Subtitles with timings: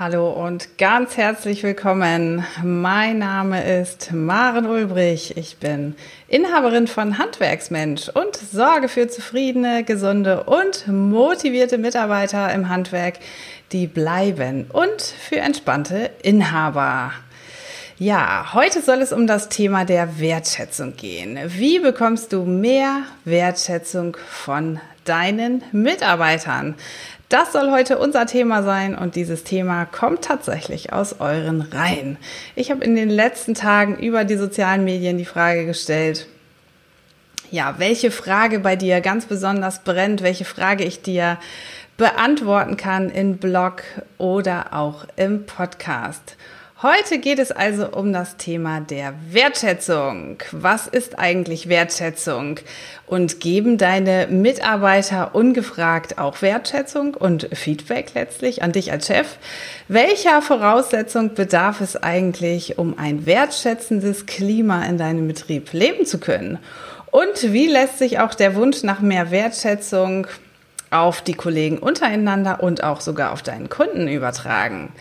[0.00, 2.42] Hallo und ganz herzlich willkommen.
[2.64, 5.36] Mein Name ist Maren Ulbrich.
[5.36, 5.94] Ich bin
[6.26, 13.18] Inhaberin von Handwerksmensch und sorge für zufriedene, gesunde und motivierte Mitarbeiter im Handwerk,
[13.72, 17.12] die bleiben und für entspannte Inhaber.
[17.98, 21.38] Ja, heute soll es um das Thema der Wertschätzung gehen.
[21.48, 26.76] Wie bekommst du mehr Wertschätzung von deinen Mitarbeitern?
[27.30, 32.16] Das soll heute unser Thema sein und dieses Thema kommt tatsächlich aus euren Reihen.
[32.56, 36.26] Ich habe in den letzten Tagen über die sozialen Medien die Frage gestellt,
[37.52, 41.38] ja, welche Frage bei dir ganz besonders brennt, welche Frage ich dir
[41.96, 43.84] beantworten kann in Blog
[44.18, 46.36] oder auch im Podcast.
[46.82, 50.38] Heute geht es also um das Thema der Wertschätzung.
[50.50, 52.58] Was ist eigentlich Wertschätzung?
[53.06, 59.36] Und geben deine Mitarbeiter ungefragt auch Wertschätzung und Feedback letztlich an dich als Chef?
[59.88, 66.58] Welcher Voraussetzung bedarf es eigentlich, um ein wertschätzendes Klima in deinem Betrieb leben zu können?
[67.10, 70.28] Und wie lässt sich auch der Wunsch nach mehr Wertschätzung
[70.90, 74.94] auf die Kollegen untereinander und auch sogar auf deinen Kunden übertragen?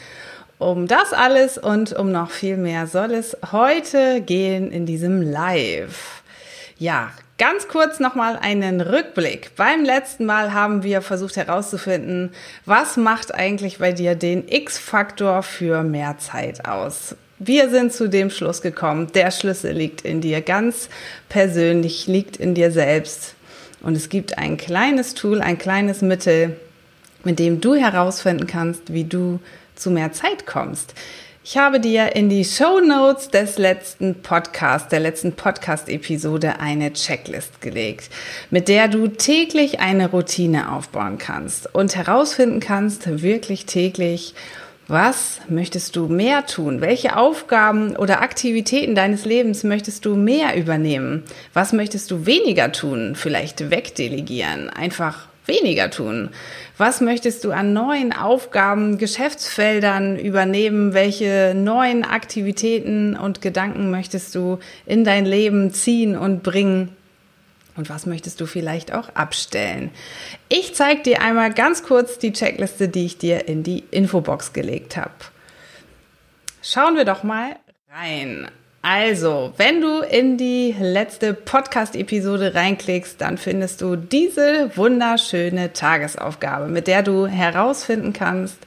[0.59, 6.21] Um das alles und um noch viel mehr soll es heute gehen in diesem Live.
[6.77, 9.55] Ja, ganz kurz nochmal einen Rückblick.
[9.55, 12.33] Beim letzten Mal haben wir versucht herauszufinden,
[12.65, 17.15] was macht eigentlich bei dir den X-Faktor für mehr Zeit aus?
[17.37, 20.89] Wir sind zu dem Schluss gekommen, der Schlüssel liegt in dir, ganz
[21.29, 23.35] persönlich liegt in dir selbst.
[23.81, 26.57] Und es gibt ein kleines Tool, ein kleines Mittel,
[27.23, 29.39] mit dem du herausfinden kannst, wie du
[29.79, 30.93] zu mehr Zeit kommst.
[31.43, 37.61] Ich habe dir in die Show Notes des letzten Podcasts, der letzten Podcast-Episode eine Checklist
[37.61, 38.09] gelegt,
[38.51, 44.35] mit der du täglich eine Routine aufbauen kannst und herausfinden kannst, wirklich täglich,
[44.89, 46.81] was möchtest du mehr tun?
[46.81, 51.23] Welche Aufgaben oder Aktivitäten deines Lebens möchtest du mehr übernehmen?
[51.53, 53.15] Was möchtest du weniger tun?
[53.15, 56.29] Vielleicht wegdelegieren, einfach weniger tun?
[56.77, 60.93] Was möchtest du an neuen Aufgaben, Geschäftsfeldern übernehmen?
[60.93, 66.95] Welche neuen Aktivitäten und Gedanken möchtest du in dein Leben ziehen und bringen?
[67.75, 69.91] Und was möchtest du vielleicht auch abstellen?
[70.47, 74.97] Ich zeige dir einmal ganz kurz die Checkliste, die ich dir in die Infobox gelegt
[74.97, 75.11] habe.
[76.61, 77.55] Schauen wir doch mal
[77.89, 78.49] rein.
[78.81, 86.87] Also, wenn du in die letzte Podcast-Episode reinklickst, dann findest du diese wunderschöne Tagesaufgabe, mit
[86.87, 88.57] der du herausfinden kannst,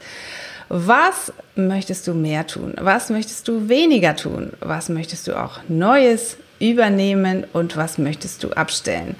[0.69, 2.75] was möchtest du mehr tun?
[2.79, 4.53] Was möchtest du weniger tun?
[4.61, 9.17] Was möchtest du auch Neues übernehmen und was möchtest du abstellen?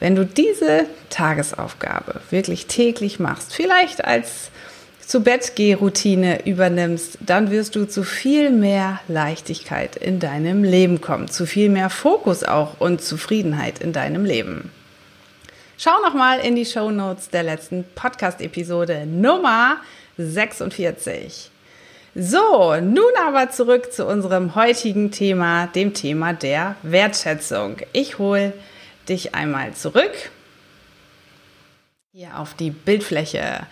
[0.00, 4.50] Wenn du diese Tagesaufgabe wirklich täglich machst, vielleicht als
[5.06, 11.46] zu Bettgeh-Routine übernimmst, dann wirst du zu viel mehr Leichtigkeit in deinem Leben kommen, zu
[11.46, 14.70] viel mehr Fokus auch und Zufriedenheit in deinem Leben.
[15.78, 19.78] Schau noch mal in die Show Notes der letzten Podcast-Episode Nummer
[20.16, 21.50] 46.
[22.14, 27.78] So, nun aber zurück zu unserem heutigen Thema, dem Thema der Wertschätzung.
[27.92, 28.52] Ich hole
[29.08, 30.12] dich einmal zurück
[32.16, 33.66] hier auf die Bildfläche.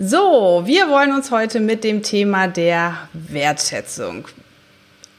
[0.00, 4.28] So, wir wollen uns heute mit dem Thema der Wertschätzung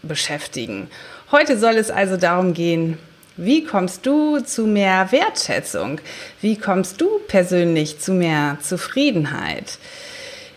[0.03, 0.89] beschäftigen.
[1.33, 2.97] Heute soll es also darum gehen,
[3.35, 5.99] wie kommst du zu mehr Wertschätzung?
[6.39, 9.79] Wie kommst du persönlich zu mehr Zufriedenheit?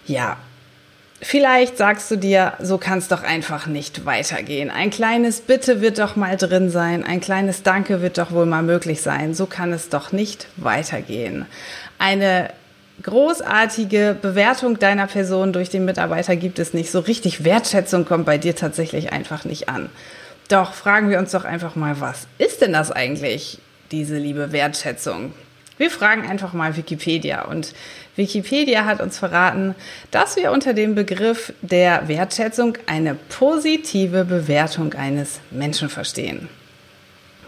[0.06, 0.37] Ja,
[1.21, 4.71] vielleicht sagst du dir, so kann es doch einfach nicht weitergehen.
[4.71, 8.62] Ein kleines Bitte wird doch mal drin sein, ein kleines Danke wird doch wohl mal
[8.62, 9.34] möglich sein.
[9.34, 11.47] So kann es doch nicht weitergehen.
[11.98, 12.51] Eine
[13.03, 16.91] großartige Bewertung deiner Person durch den Mitarbeiter gibt es nicht.
[16.91, 19.89] So richtig Wertschätzung kommt bei dir tatsächlich einfach nicht an.
[20.48, 23.59] Doch fragen wir uns doch einfach mal, was ist denn das eigentlich,
[23.91, 25.33] diese liebe Wertschätzung?
[25.78, 27.74] Wir fragen einfach mal Wikipedia und
[28.15, 29.74] Wikipedia hat uns verraten,
[30.10, 36.48] dass wir unter dem Begriff der Wertschätzung eine positive Bewertung eines Menschen verstehen.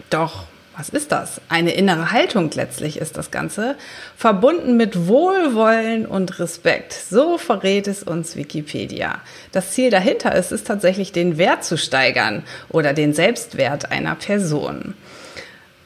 [0.09, 0.45] Doch
[0.77, 1.39] was ist das?
[1.47, 3.75] Eine innere Haltung letztlich ist das Ganze,
[4.17, 6.93] verbunden mit Wohlwollen und Respekt.
[6.93, 9.21] So verrät es uns Wikipedia.
[9.51, 14.95] Das Ziel dahinter ist es tatsächlich, den Wert zu steigern oder den Selbstwert einer Person.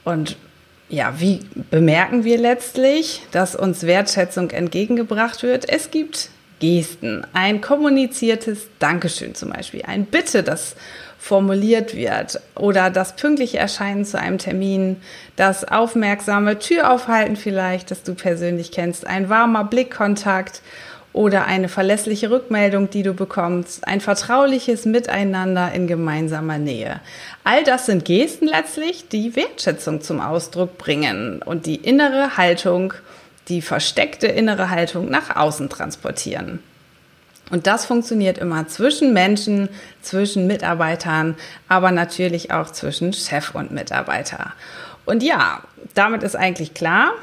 [0.04, 0.38] Und
[0.90, 5.70] ja, wie bemerken wir letztlich, dass uns Wertschätzung entgegengebracht wird?
[5.70, 7.26] Es gibt Gesten.
[7.34, 10.76] Ein kommuniziertes Dankeschön zum Beispiel, ein Bitte, das
[11.20, 14.98] formuliert wird oder das pünktliche Erscheinen zu einem Termin,
[15.36, 20.62] das aufmerksame Türaufhalten vielleicht, das du persönlich kennst, ein warmer Blickkontakt
[21.12, 27.02] oder eine verlässliche Rückmeldung, die du bekommst, ein vertrauliches Miteinander in gemeinsamer Nähe.
[27.44, 32.94] All das sind Gesten letztlich, die Wertschätzung zum Ausdruck bringen und die innere Haltung,
[33.50, 36.60] die versteckte innere Haltung nach außen transportieren.
[37.50, 39.70] Und das funktioniert immer zwischen Menschen,
[40.02, 41.36] zwischen Mitarbeitern,
[41.68, 44.54] aber natürlich auch zwischen Chef und Mitarbeiter.
[45.06, 45.62] Und ja,
[45.96, 47.14] damit ist eigentlich klar,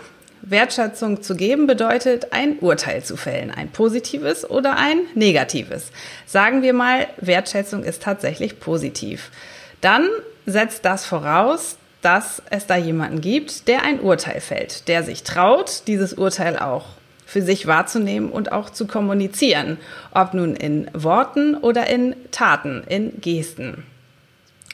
[0.43, 5.91] Wertschätzung zu geben bedeutet, ein Urteil zu fällen, ein positives oder ein negatives.
[6.27, 9.31] Sagen wir mal, Wertschätzung ist tatsächlich positiv.
[9.81, 10.09] Dann
[10.47, 15.83] setzt das voraus, dass es da jemanden gibt, der ein Urteil fällt, der sich traut,
[15.89, 16.87] dieses Urteil auch
[17.27, 19.79] für sich wahrzunehmen und auch zu kommunizieren,
[20.13, 23.83] ob nun in Worten oder in Taten, in Gesten.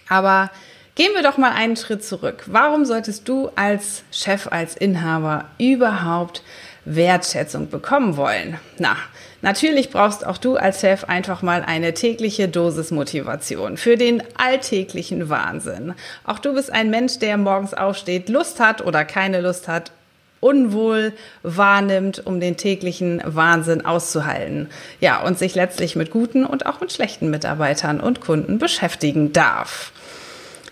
[0.09, 0.51] Aber
[0.95, 2.45] gehen wir doch mal einen Schritt zurück.
[2.47, 6.43] Warum solltest du als Chef, als Inhaber überhaupt
[6.85, 8.59] Wertschätzung bekommen wollen?
[8.79, 8.97] Na,
[9.41, 15.31] natürlich brauchst auch du als Chef einfach mal eine tägliche Dosis Motivation für den alltäglichen
[15.31, 15.95] Wahnsinn.
[16.25, 19.93] Auch du bist ein Mensch, der morgens aufsteht, Lust hat oder keine Lust hat,
[20.43, 21.13] unwohl
[21.45, 24.69] wahrnimmt, um den täglichen Wahnsinn auszuhalten.
[25.01, 29.93] Ja, und sich letztlich mit guten und auch mit schlechten Mitarbeitern und Kunden beschäftigen darf.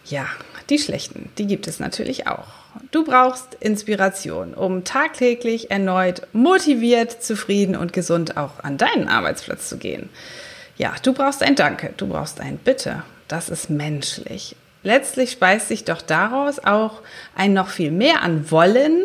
[0.04, 0.26] Ja,
[0.68, 2.48] die schlechten, die gibt es natürlich auch.
[2.90, 9.78] Du brauchst Inspiration, um tagtäglich erneut motiviert, zufrieden und gesund auch an deinen Arbeitsplatz zu
[9.78, 10.08] gehen.
[10.78, 13.04] Ja, du brauchst ein Danke, du brauchst ein Bitte.
[13.28, 14.56] Das ist menschlich.
[14.82, 17.02] Letztlich speist sich doch daraus auch
[17.36, 19.04] ein noch viel mehr an Wollen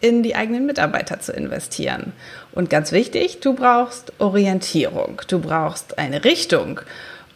[0.00, 2.12] in die eigenen Mitarbeiter zu investieren.
[2.52, 6.80] Und ganz wichtig, du brauchst Orientierung, du brauchst eine Richtung,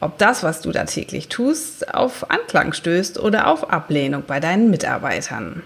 [0.00, 4.70] ob das, was du da täglich tust, auf Anklang stößt oder auf Ablehnung bei deinen
[4.70, 5.62] Mitarbeitern.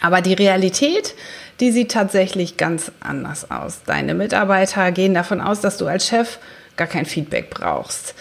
[0.00, 1.14] Aber die Realität,
[1.60, 3.82] die sieht tatsächlich ganz anders aus.
[3.86, 6.38] Deine Mitarbeiter gehen davon aus, dass du als Chef
[6.76, 8.14] gar kein Feedback brauchst.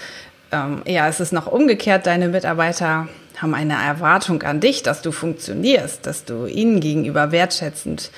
[0.51, 3.07] Ähm, ja, es ist noch umgekehrt, deine Mitarbeiter
[3.44, 8.10] haben eine Erwartung an dich, dass du funktionierst, dass du ihnen gegenüber wertschätzend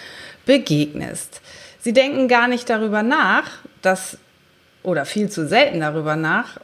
[0.45, 1.41] begegnest.
[1.81, 3.49] Sie denken gar nicht darüber nach,
[3.81, 4.17] dass,
[4.83, 6.59] oder viel zu selten darüber nach,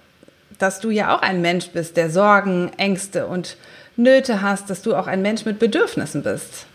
[0.60, 3.58] dass du ja auch ein Mensch bist, der Sorgen, Ängste und
[3.98, 6.68] Nöte hast, dass du auch ein Mensch mit Bedürfnissen bist.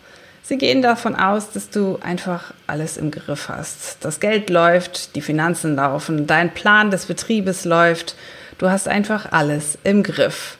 [0.42, 3.98] Sie gehen davon aus, dass du einfach alles im Griff hast.
[4.04, 8.16] Das Geld läuft, die Finanzen laufen, dein Plan des Betriebes läuft.
[8.58, 10.58] Du hast einfach alles im Griff.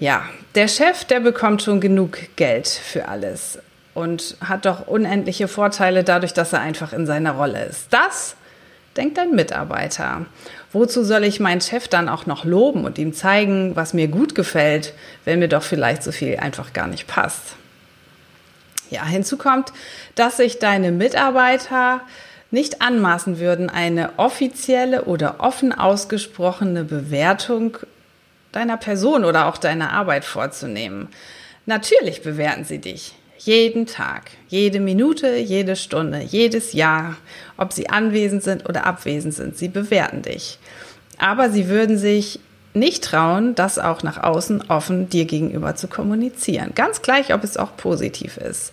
[0.00, 0.24] Ja,
[0.54, 3.58] der Chef, der bekommt schon genug Geld für alles
[3.94, 7.88] und hat doch unendliche Vorteile dadurch, dass er einfach in seiner Rolle ist.
[7.90, 8.36] Das
[8.96, 10.26] denkt ein Mitarbeiter.
[10.72, 14.36] Wozu soll ich meinen Chef dann auch noch loben und ihm zeigen, was mir gut
[14.36, 17.56] gefällt, wenn mir doch vielleicht so viel einfach gar nicht passt?
[18.90, 19.72] Ja, hinzu kommt,
[20.14, 22.02] dass sich deine Mitarbeiter
[22.50, 27.78] nicht anmaßen würden, eine offizielle oder offen ausgesprochene Bewertung
[28.58, 31.08] deiner Person oder auch deiner Arbeit vorzunehmen.
[31.66, 33.14] Natürlich bewerten sie dich.
[33.38, 37.16] Jeden Tag, jede Minute, jede Stunde, jedes Jahr,
[37.56, 40.58] ob sie anwesend sind oder abwesend sind, sie bewerten dich.
[41.18, 42.40] Aber sie würden sich
[42.74, 46.72] nicht trauen, das auch nach außen offen dir gegenüber zu kommunizieren.
[46.74, 48.72] Ganz gleich, ob es auch positiv ist.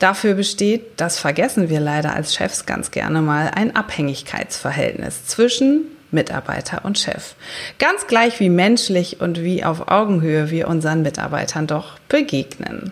[0.00, 6.84] Dafür besteht, das vergessen wir leider als Chefs ganz gerne mal, ein Abhängigkeitsverhältnis zwischen Mitarbeiter
[6.84, 7.36] und Chef.
[7.78, 12.90] Ganz gleich wie menschlich und wie auf Augenhöhe wir unseren Mitarbeitern doch begegnen.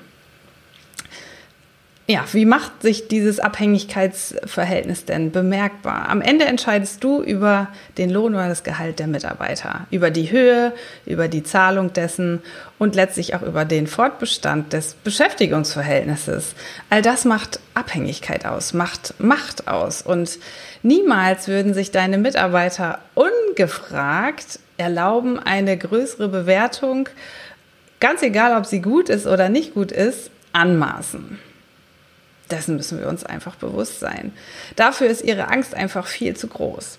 [2.07, 6.11] Ja, wie macht sich dieses Abhängigkeitsverhältnis denn bemerkbar?
[6.11, 10.75] Am Ende entscheidest du über den Lohn oder das Gehalt der Mitarbeiter, über die Höhe,
[11.07, 12.43] über die Zahlung dessen
[12.79, 16.55] und letztlich auch über den Fortbestand des Beschäftigungsverhältnisses.
[16.91, 20.39] All das macht Abhängigkeit aus, macht Macht aus und
[20.83, 27.09] niemals würden sich deine Mitarbeiter ungefragt erlauben, eine größere Bewertung,
[27.99, 31.39] ganz egal ob sie gut ist oder nicht gut ist, anmaßen.
[32.55, 34.33] Dessen müssen wir uns einfach bewusst sein.
[34.77, 36.99] Dafür ist ihre Angst einfach viel zu groß.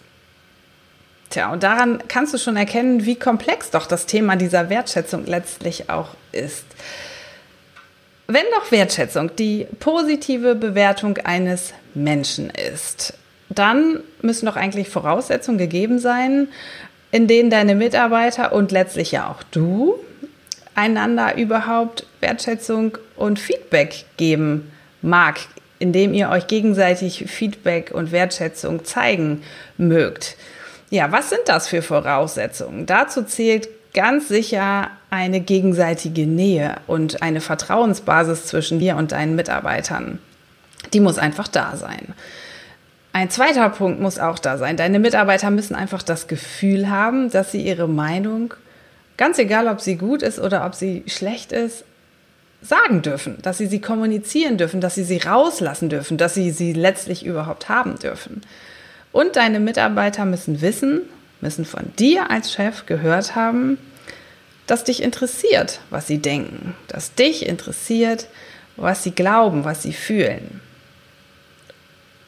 [1.30, 5.90] Tja, und daran kannst du schon erkennen, wie komplex doch das Thema dieser Wertschätzung letztlich
[5.90, 6.66] auch ist.
[8.28, 13.14] Wenn doch Wertschätzung die positive Bewertung eines Menschen ist,
[13.50, 16.50] dann müssen doch eigentlich Voraussetzungen gegeben sein,
[17.12, 19.96] in denen deine Mitarbeiter und letztlich ja auch du
[20.74, 24.72] einander überhaupt Wertschätzung und Feedback geben
[25.06, 25.38] mag
[25.80, 29.44] indem ihr euch gegenseitig Feedback und Wertschätzung zeigen
[29.78, 30.38] mögt.
[30.90, 32.86] Ja, was sind das für Voraussetzungen?
[32.86, 40.20] Dazu zählt ganz sicher eine gegenseitige Nähe und eine Vertrauensbasis zwischen dir und deinen Mitarbeitern.
[40.94, 42.14] Die muss einfach da sein.
[43.14, 44.78] Ein zweiter Punkt muss auch da sein.
[44.78, 48.54] Deine Mitarbeiter müssen einfach das Gefühl haben, dass sie ihre Meinung,
[49.18, 51.86] ganz egal ob sie gut ist oder ob sie schlecht ist,
[52.66, 56.74] sagen dürfen, dass sie sie kommunizieren dürfen, dass sie sie rauslassen dürfen, dass sie sie
[56.74, 58.42] letztlich überhaupt haben dürfen.
[59.12, 61.02] Und deine Mitarbeiter müssen wissen,
[61.42, 63.78] müssen von dir als Chef gehört haben,
[64.68, 68.28] dass dich interessiert, was sie denken, dass dich interessiert,
[68.78, 70.60] was sie glauben, was sie fühlen.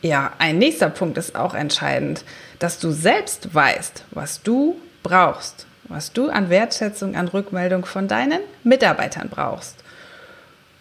[0.01, 2.23] Ja, ein nächster Punkt ist auch entscheidend,
[2.59, 8.39] dass du selbst weißt, was du brauchst, was du an Wertschätzung, an Rückmeldung von deinen
[8.63, 9.83] Mitarbeitern brauchst.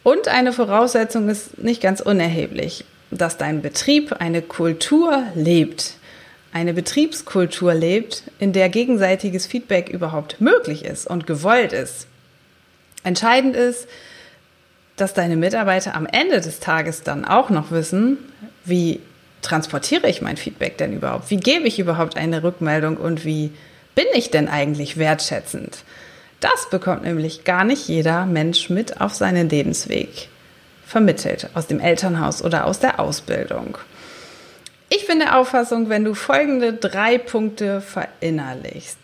[0.07, 5.95] Und eine Voraussetzung ist nicht ganz unerheblich dass dein Betrieb eine Kultur lebt,
[6.53, 12.07] eine Betriebskultur lebt, in der gegenseitiges Feedback überhaupt möglich ist und gewollt ist.
[13.05, 13.87] Entscheidend ist,
[14.97, 18.19] dass deine Mitarbeiter am Ende des Tages dann auch noch wissen,
[18.65, 19.01] wie
[19.43, 21.31] transportiere ich mein Feedback denn überhaupt?
[21.31, 23.53] Wie gebe ich überhaupt eine Rückmeldung und wie
[23.95, 25.85] bin ich denn eigentlich wertschätzend?
[26.41, 30.29] Das bekommt nämlich gar nicht jeder Mensch mit auf seinen Lebensweg
[30.87, 33.79] vermittelt, aus dem Elternhaus oder aus der Ausbildung.
[34.89, 38.99] Ich bin der Auffassung, wenn du folgende drei Punkte verinnerlichst,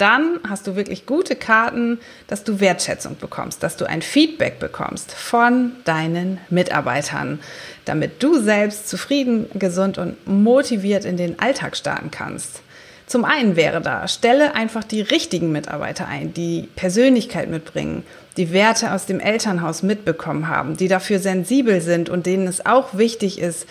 [0.00, 5.12] dann hast du wirklich gute Karten, dass du Wertschätzung bekommst, dass du ein Feedback bekommst
[5.12, 7.38] von deinen Mitarbeitern,
[7.84, 12.62] damit du selbst zufrieden, gesund und motiviert in den Alltag starten kannst.
[13.10, 18.04] Zum einen wäre da, stelle einfach die richtigen Mitarbeiter ein, die Persönlichkeit mitbringen,
[18.36, 22.96] die Werte aus dem Elternhaus mitbekommen haben, die dafür sensibel sind und denen es auch
[22.96, 23.66] wichtig ist,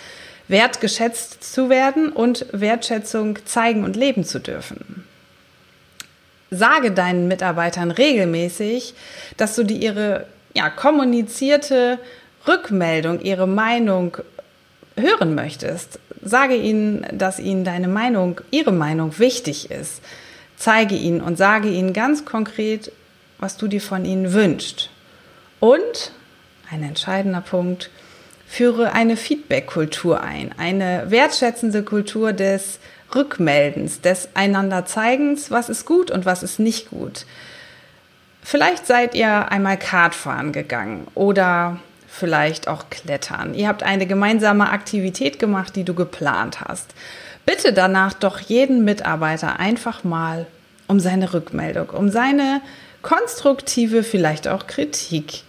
[0.50, 5.06] wertgeschätzt zu werden und Wertschätzung zeigen und leben zu dürfen.
[6.52, 8.94] Sage deinen Mitarbeitern regelmäßig,
[9.38, 11.98] dass du die ihre ja, kommunizierte
[12.46, 14.18] Rückmeldung, ihre Meinung
[14.98, 15.98] hören möchtest.
[16.22, 20.02] Sage ihnen, dass ihnen deine Meinung, ihre Meinung wichtig ist.
[20.58, 22.92] Zeige ihnen und sage ihnen ganz konkret,
[23.40, 24.90] was du dir von ihnen wünschst.
[25.60, 26.12] Und
[26.70, 27.90] ein entscheidender Punkt,
[28.48, 32.80] führe eine Feedback-Kultur ein, eine wertschätzende Kultur des
[33.14, 37.26] Rückmeldens, des einander Zeigens, was ist gut und was ist nicht gut.
[38.42, 41.80] Vielleicht seid ihr einmal Kartfahren gegangen oder
[42.20, 43.54] vielleicht auch Klettern.
[43.54, 46.94] Ihr habt eine gemeinsame Aktivität gemacht, die du geplant hast.
[47.46, 50.46] Bitte danach doch jeden Mitarbeiter einfach mal
[50.88, 52.62] um seine Rückmeldung, um seine
[53.02, 55.44] konstruktive, vielleicht auch Kritik.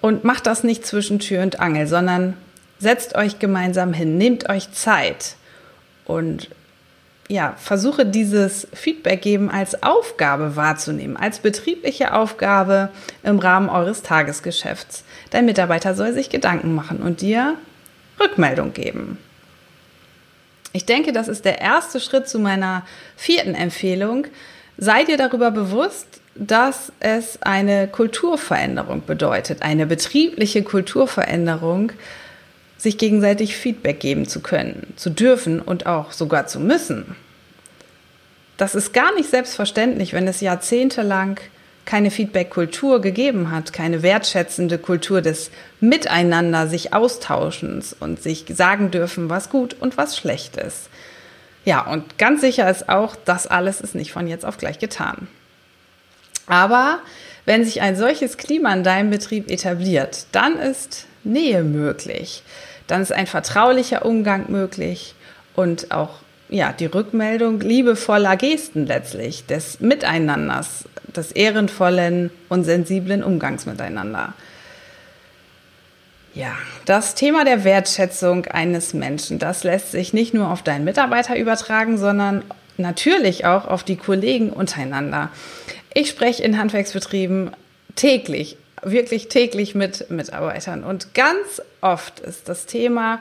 [0.00, 2.36] Und macht das nicht zwischen Tür und Angel, sondern
[2.78, 5.36] setzt euch gemeinsam hin, nehmt euch Zeit
[6.04, 6.48] und
[7.28, 12.88] ja, versuche dieses Feedback geben als Aufgabe wahrzunehmen, als betriebliche Aufgabe
[13.22, 15.04] im Rahmen eures Tagesgeschäfts.
[15.30, 17.56] Dein Mitarbeiter soll sich Gedanken machen und dir
[18.18, 19.18] Rückmeldung geben.
[20.72, 22.84] Ich denke, das ist der erste Schritt zu meiner
[23.16, 24.26] vierten Empfehlung.
[24.78, 31.92] Sei dir darüber bewusst, dass es eine Kulturveränderung bedeutet, eine betriebliche Kulturveränderung,
[32.78, 37.16] sich gegenseitig Feedback geben zu können, zu dürfen und auch sogar zu müssen.
[38.56, 41.38] Das ist gar nicht selbstverständlich, wenn es jahrzehntelang
[41.84, 49.30] keine Feedback-Kultur gegeben hat, keine wertschätzende Kultur des Miteinander, sich austauschens und sich sagen dürfen,
[49.30, 50.90] was gut und was schlecht ist.
[51.64, 55.28] Ja, und ganz sicher ist auch, das alles ist nicht von jetzt auf gleich getan.
[56.46, 56.98] Aber
[57.46, 62.42] wenn sich ein solches Klima in deinem Betrieb etabliert, dann ist Nähe möglich
[62.88, 65.14] dann ist ein vertraulicher Umgang möglich
[65.54, 66.10] und auch
[66.48, 74.32] ja, die Rückmeldung liebevoller Gesten letztlich, des Miteinanders, des ehrenvollen und sensiblen Umgangs miteinander.
[76.34, 76.56] Ja,
[76.86, 81.98] das Thema der Wertschätzung eines Menschen, das lässt sich nicht nur auf deinen Mitarbeiter übertragen,
[81.98, 82.42] sondern
[82.78, 85.30] natürlich auch auf die Kollegen untereinander.
[85.92, 87.50] Ich spreche in Handwerksbetrieben
[87.94, 90.84] täglich wirklich täglich mit Mitarbeitern.
[90.84, 93.20] Und ganz oft ist das Thema,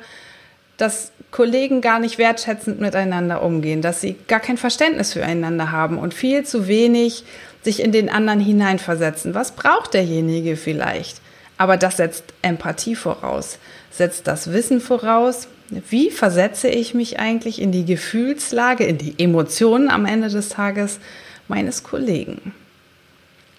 [0.77, 6.13] dass Kollegen gar nicht wertschätzend miteinander umgehen, dass sie gar kein Verständnis füreinander haben und
[6.13, 7.23] viel zu wenig
[7.63, 9.33] sich in den anderen hineinversetzen.
[9.33, 11.19] Was braucht derjenige vielleicht?
[11.57, 13.57] Aber das setzt Empathie voraus,
[13.91, 15.47] setzt das Wissen voraus.
[15.69, 20.99] Wie versetze ich mich eigentlich in die Gefühlslage, in die Emotionen am Ende des Tages
[21.47, 22.53] meines Kollegen?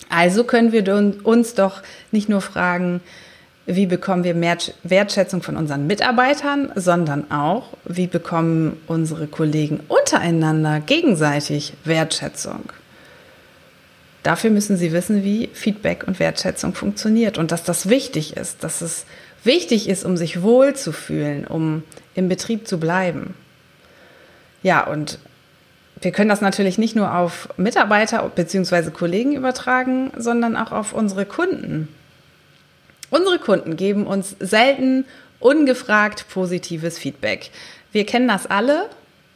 [0.08, 0.84] Also können wir
[1.24, 3.00] uns doch nicht nur fragen,
[3.66, 10.80] wie bekommen wir mehr Wertschätzung von unseren Mitarbeitern, sondern auch, wie bekommen unsere Kollegen untereinander
[10.80, 12.72] gegenseitig Wertschätzung.
[14.22, 18.80] Dafür müssen sie wissen, wie Feedback und Wertschätzung funktioniert und dass das wichtig ist, dass
[18.80, 19.04] es
[19.44, 21.82] wichtig ist, um sich wohlzufühlen, um
[22.14, 23.34] im Betrieb zu bleiben.
[24.62, 25.18] Ja, und
[26.00, 28.90] wir können das natürlich nicht nur auf Mitarbeiter bzw.
[28.90, 31.88] Kollegen übertragen, sondern auch auf unsere Kunden.
[33.10, 35.04] Unsere Kunden geben uns selten
[35.40, 37.50] ungefragt positives Feedback.
[37.92, 38.88] Wir kennen das alle.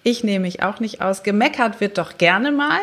[0.02, 1.23] Ich nehme mich auch nicht aus.
[1.23, 2.81] Gemeckert wird doch gerne mal,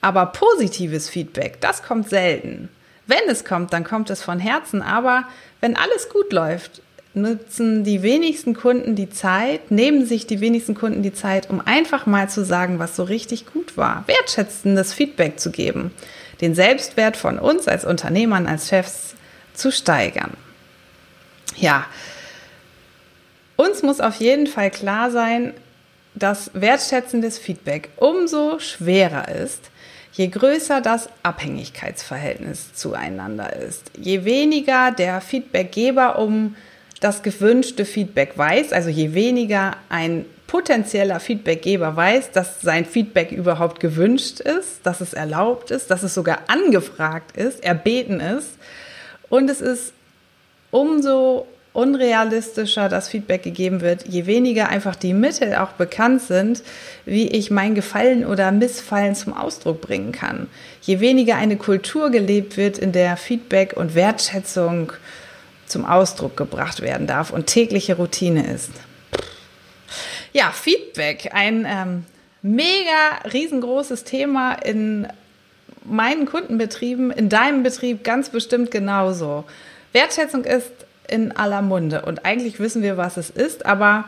[0.00, 2.68] aber positives Feedback, das kommt selten.
[3.06, 4.82] Wenn es kommt, dann kommt es von Herzen.
[4.82, 5.24] Aber
[5.60, 6.82] wenn alles gut läuft,
[7.16, 12.04] nutzen die wenigsten Kunden die Zeit, nehmen sich die wenigsten Kunden die Zeit, um einfach
[12.04, 15.92] mal zu sagen, was so richtig gut war, wertschätzendes Feedback zu geben,
[16.42, 19.14] den Selbstwert von uns als Unternehmern, als Chefs
[19.54, 20.32] zu steigern.
[21.56, 21.86] Ja,
[23.56, 25.54] uns muss auf jeden Fall klar sein,
[26.14, 29.70] dass wertschätzendes Feedback umso schwerer ist,
[30.12, 33.90] je größer das Abhängigkeitsverhältnis zueinander ist.
[33.98, 36.56] Je weniger der Feedbackgeber um
[37.00, 43.80] das gewünschte Feedback weiß, also je weniger ein potenzieller Feedbackgeber weiß, dass sein Feedback überhaupt
[43.80, 48.50] gewünscht ist, dass es erlaubt ist, dass es sogar angefragt ist, erbeten ist.
[49.28, 49.92] Und es ist
[50.70, 56.62] umso unrealistischer das Feedback gegeben wird, je weniger einfach die Mittel auch bekannt sind,
[57.04, 60.48] wie ich mein Gefallen oder Missfallen zum Ausdruck bringen kann.
[60.80, 64.92] Je weniger eine Kultur gelebt wird, in der Feedback und Wertschätzung
[65.66, 68.70] zum Ausdruck gebracht werden darf und tägliche Routine ist.
[70.32, 72.04] Ja, Feedback, ein ähm,
[72.42, 75.06] mega riesengroßes Thema in
[75.84, 79.44] meinen Kundenbetrieben, in deinem Betrieb ganz bestimmt genauso.
[79.92, 80.70] Wertschätzung ist
[81.08, 84.04] in aller Munde und eigentlich wissen wir, was es ist, aber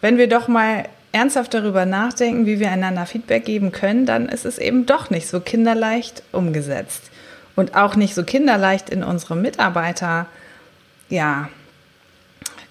[0.00, 4.44] wenn wir doch mal ernsthaft darüber nachdenken, wie wir einander Feedback geben können, dann ist
[4.44, 7.02] es eben doch nicht so kinderleicht umgesetzt
[7.56, 10.26] und auch nicht so kinderleicht in unsere Mitarbeiter
[11.14, 11.48] ja,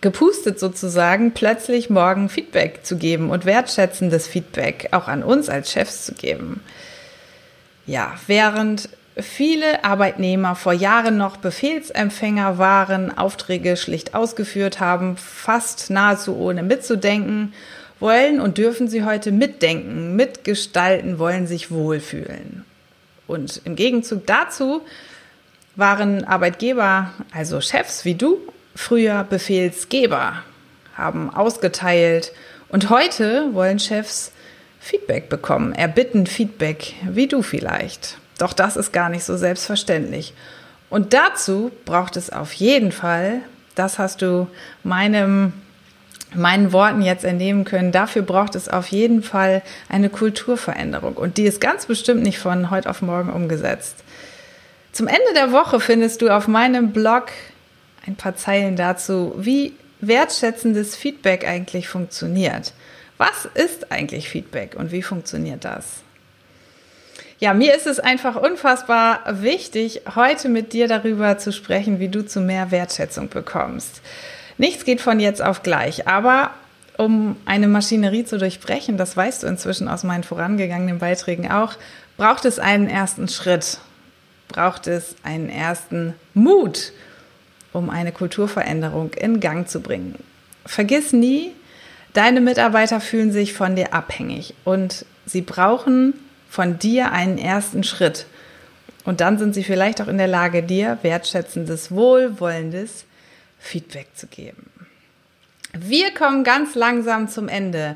[0.01, 6.05] gepustet sozusagen, plötzlich morgen Feedback zu geben und wertschätzendes Feedback auch an uns als Chefs
[6.05, 6.61] zu geben.
[7.85, 16.35] Ja, während viele Arbeitnehmer vor Jahren noch Befehlsempfänger waren, Aufträge schlicht ausgeführt haben, fast nahezu
[16.35, 17.53] ohne mitzudenken,
[17.99, 22.65] wollen und dürfen sie heute mitdenken, mitgestalten, wollen sich wohlfühlen.
[23.25, 24.81] Und im Gegenzug dazu
[25.75, 28.37] waren Arbeitgeber, also Chefs wie du,
[28.75, 30.43] früher Befehlsgeber,
[30.95, 32.31] haben ausgeteilt
[32.69, 34.31] und heute wollen Chefs
[34.79, 38.17] Feedback bekommen, erbitten Feedback, wie du vielleicht.
[38.37, 40.33] Doch das ist gar nicht so selbstverständlich.
[40.89, 43.39] Und dazu braucht es auf jeden Fall,
[43.75, 44.47] das hast du
[44.83, 45.53] meinem,
[46.35, 51.13] meinen Worten jetzt entnehmen können, dafür braucht es auf jeden Fall eine Kulturveränderung.
[51.13, 54.03] Und die ist ganz bestimmt nicht von heute auf morgen umgesetzt.
[54.93, 57.29] Zum Ende der Woche findest du auf meinem Blog
[58.05, 62.73] ein paar Zeilen dazu, wie wertschätzendes Feedback eigentlich funktioniert.
[63.17, 66.03] Was ist eigentlich Feedback und wie funktioniert das?
[67.39, 72.23] Ja, mir ist es einfach unfassbar wichtig, heute mit dir darüber zu sprechen, wie du
[72.23, 74.01] zu mehr Wertschätzung bekommst.
[74.59, 76.51] Nichts geht von jetzt auf gleich, aber
[76.97, 81.73] um eine Maschinerie zu durchbrechen, das weißt du inzwischen aus meinen vorangegangenen Beiträgen auch,
[82.15, 83.79] braucht es einen ersten Schritt
[84.47, 86.91] braucht es einen ersten Mut,
[87.71, 90.15] um eine Kulturveränderung in Gang zu bringen.
[90.65, 91.51] Vergiss nie,
[92.13, 96.13] deine Mitarbeiter fühlen sich von dir abhängig und sie brauchen
[96.49, 98.27] von dir einen ersten Schritt.
[99.05, 103.05] Und dann sind sie vielleicht auch in der Lage, dir wertschätzendes, wohlwollendes
[103.59, 104.69] Feedback zu geben.
[105.73, 107.95] Wir kommen ganz langsam zum Ende.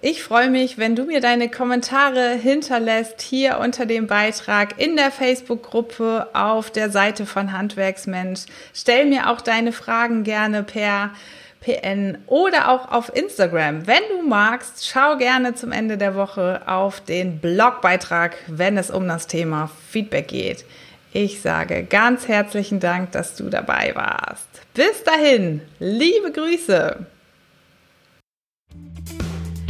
[0.00, 5.10] Ich freue mich, wenn du mir deine Kommentare hinterlässt hier unter dem Beitrag in der
[5.10, 8.42] Facebook-Gruppe auf der Seite von Handwerksmensch.
[8.72, 11.10] Stell mir auch deine Fragen gerne per
[11.60, 13.86] PN oder auch auf Instagram.
[13.86, 19.06] Wenn du magst, schau gerne zum Ende der Woche auf den Blogbeitrag, wenn es um
[19.08, 20.64] das Thema Feedback geht.
[21.12, 24.48] Ich sage ganz herzlichen Dank, dass du dabei warst.
[24.74, 27.06] Bis dahin, liebe Grüße.